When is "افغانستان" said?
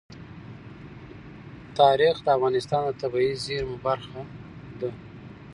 2.37-2.81